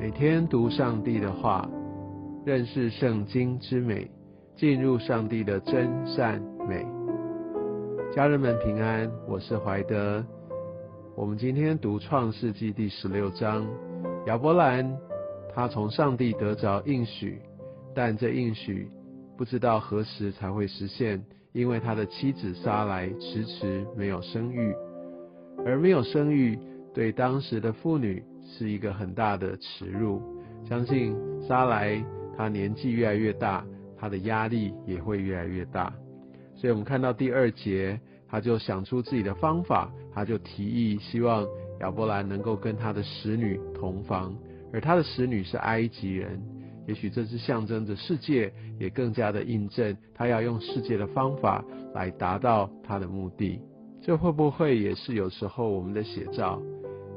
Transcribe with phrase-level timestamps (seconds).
[0.00, 1.68] 每天读上帝的话，
[2.46, 4.10] 认识圣经之美，
[4.56, 6.86] 进入上帝的真善美。
[8.10, 10.24] 家人们平安，我是怀德。
[11.14, 13.66] 我们今天读创世纪第十六章，
[14.24, 14.90] 亚伯兰
[15.54, 17.38] 他从上帝得着应许，
[17.94, 18.90] 但这应许
[19.36, 21.22] 不知道何时才会实现，
[21.52, 24.74] 因为他的妻子撒来迟迟没有生育，
[25.66, 26.58] 而没有生育
[26.94, 28.24] 对当时的妇女。
[28.58, 30.20] 是一个很大的耻辱。
[30.68, 32.04] 相信沙来
[32.36, 33.64] 他年纪越来越大，
[33.98, 35.92] 他的压力也会越来越大。
[36.54, 41.46] 所以我们看到第二节，他就想出自己的方法，他就提议希望
[41.80, 44.34] 亚伯兰能够跟他的使女同房，
[44.72, 46.40] 而他的使女是埃及人。
[46.86, 53.60] 也许这是象征着世界，也更加的印证他要用世界的方法来达到他的目的。
[54.02, 56.60] 这会不会也是有时候我们的写照？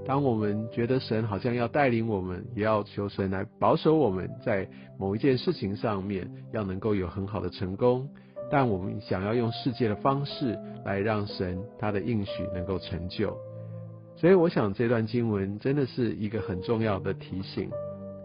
[0.05, 4.67] 当我们觉得神好像要带领我们，也要求神来保守我们在
[4.99, 8.09] 某一件事情上面要能够有很好的成功，
[8.51, 13.37] 但我们想要用世界的方式来让神他的应许能够成就。
[14.15, 17.69] 所以我想这段经文真的是一个很重要的提醒。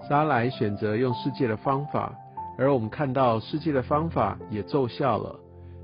[0.09, 2.15] 撒来选择用世界的方法，
[2.57, 5.39] 而我们看到世界的方法也奏效了，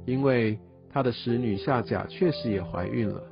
[0.07, 0.59] 因为
[0.93, 3.23] 他的使女夏甲确实也怀孕了。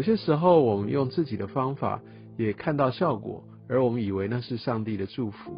[0.00, 2.00] 有些时候，我们用自己的方法
[2.38, 5.52] 也看到效果，而我们以为那是上帝的祝福。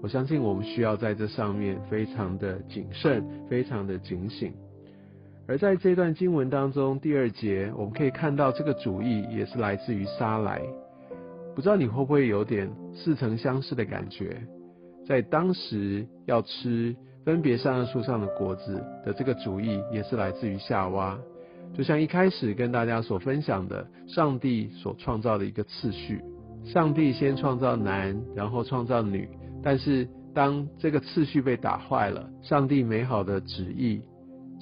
[0.00, 4.52] 我相信我们需要在这上面非常的谨慎，非常的警醒。
[5.48, 10.62] 而在这段经文当中，第二节我们可以看到这个主意也是来自于撒来。
[11.56, 14.40] 不知道你会不会有点似曾相识的感觉？
[15.04, 21.18] 在当时要吃分别善恶树上的果子的这个主意，也是来自于夏娃。
[21.74, 26.20] 就像一开始跟大家所分享的，上帝所创造的一个次序，
[26.64, 29.28] 上帝先创造男，然后创造女，
[29.62, 34.02] 但是当这个次序被打坏了，上帝美好的旨意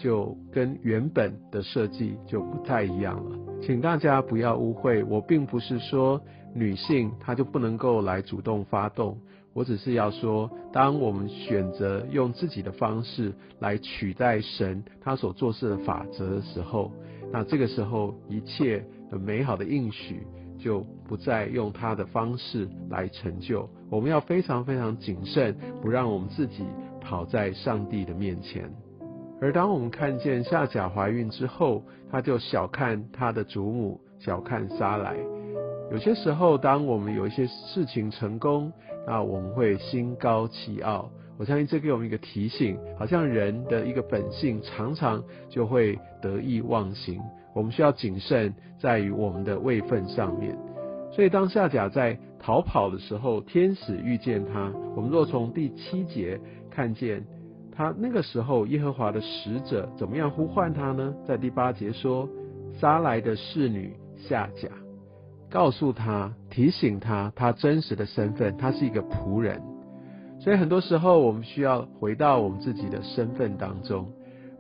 [0.03, 3.39] 就跟原本的设计就不太一样了。
[3.61, 6.19] 请大家不要误会，我并不是说
[6.55, 9.19] 女性她就不能够来主动发动。
[9.53, 16.91] 我只是要说，当我们选择用自己的方式来取代神他所做事的法则的时候，
[17.31, 20.25] 那这个时候一切的美好的应许
[20.59, 23.69] 就不再用他的方式来成就。
[23.91, 26.65] 我们要非常非常谨慎，不让我们自己
[27.01, 28.73] 跑在上帝的面前。
[29.41, 35.17] 而当我们看见夏甲怀孕之后，他就小看他的祖母，小看撒来。
[35.91, 38.73] 有些时候，当我们有一些事情成功，
[39.07, 41.11] 那我们会心高气傲。
[41.39, 47.19] 我相信这给我们一个提醒，好像人的一个本性常常就会得意忘形。
[47.55, 50.55] 我们需要谨慎在于我们的位分上面。
[51.11, 54.71] 所以当夏甲在逃跑的时候，天使遇见他。
[54.95, 56.39] 我们若从第七节
[56.71, 57.25] 看见
[57.73, 61.15] 他那个时候，耶和华的使者怎么样呼唤他呢？
[61.27, 62.29] 在第八节说，
[62.79, 64.69] 杀来的侍女夏甲。
[65.51, 69.61] 告诉他，提醒他，他真实的身份，他是一个仆人。
[70.39, 74.09] 所以很多时候，我们需要回到我们自己的身份当中。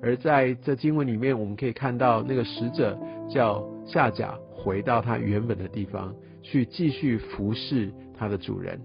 [0.02, 2.98] 而在这经文里面，我们可以看到那个使者
[3.28, 8.80] 叫夏甲回到他原本的地方，去继续服侍他的主人。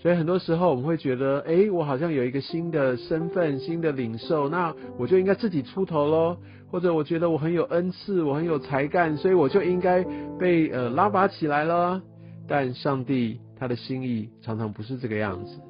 [0.00, 6.38] 所以很多时候，我们会觉得，哎，我好像有一个新的身份、新的领受，那我就应该自己出头喽。
[6.70, 10.02] 或者我觉得我很有恩赐，我很有才干，所以我就应该
[10.38, 12.00] 被呃拉拔起来了。
[12.48, 15.60] 但上帝他的心意常常不是这个样子。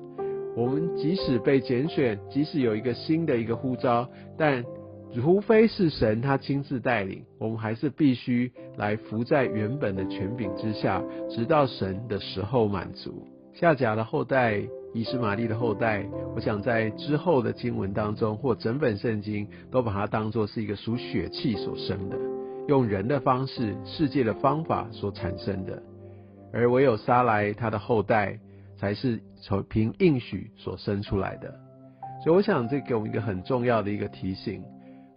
[0.56, 4.08] 我们即使被拣选，即使有一个新的一个呼召，
[4.38, 4.62] 但
[5.12, 13.26] 除非是神他亲自带领，我们还是必须来服在原本的权柄之下，直到神的时候满足。
[13.60, 14.62] 夏甲的后代。
[14.92, 16.04] 以实玛利的后代，
[16.34, 22.16] 我想在之后的经文当中，或整本圣经都把它当作是一个属血气所生的，
[22.66, 25.80] 用人的方式、世界的方法所产生的，
[26.52, 28.36] 而唯有撒来他的后代，
[28.76, 31.54] 才是从凭应许所生出来的。
[32.24, 34.60] 所以，我想这给我们一个很重要的一个提醒，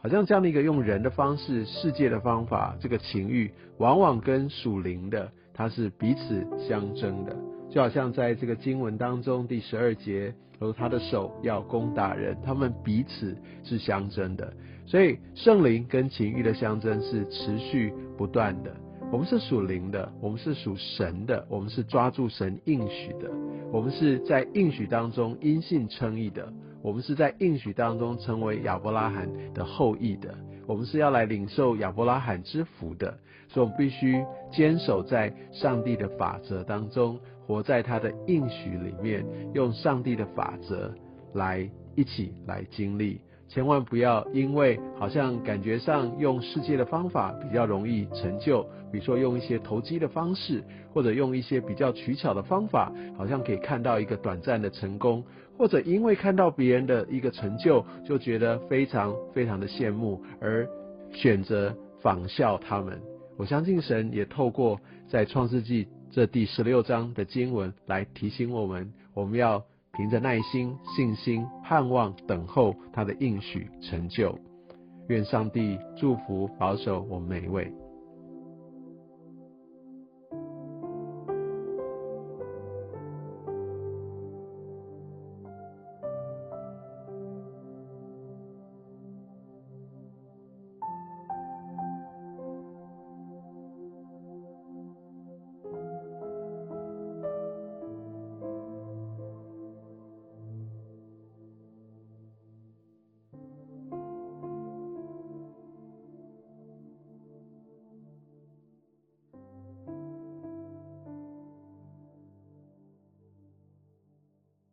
[0.04, 7.36] 好像这样的一个用人的方式、世界的方法，这个情欲，往往跟属灵的，它是彼此相争的。
[7.74, 14.54] 就好像在这个经文当中第十二节，说他的手要攻打人，他们彼此是相争的。
[14.86, 18.72] 所以圣灵跟情欲的相争是持续不断的。
[19.12, 23.32] 我们是属灵的，我们是属神的，我们是抓住神应许的，
[23.72, 26.54] 我们是在应许当中因信称义的，
[26.84, 30.32] 我们是在应许当中成为亚伯拉罕的后裔的。
[30.68, 33.18] 我们是要来领受亚伯拉罕之福的，
[33.50, 37.20] 所以我们必须坚守在上帝的法则当中。
[37.46, 40.94] 活在他的应许里面，用上帝的法则
[41.34, 43.22] 来一起来经历。
[43.50, 55.24] 千万不要因为好像感觉上用世界的方法比较容易成就，比如说用一些投机的方式，或者用一些比较取巧的方法，好像可以看到一个短暂的成功，
[55.56, 60.68] 或者因为看到别人的一个成就，就觉得非常非常的羡慕，而
[61.12, 63.00] 选择仿效他们。
[63.38, 69.64] 我相信神也透过在创世纪这第十六章的经文来提醒我们，我们要。
[69.96, 74.36] 凭着耐心、信心、盼望、等候他的应许成就，
[75.08, 77.72] 愿上帝祝福保守我们每一位。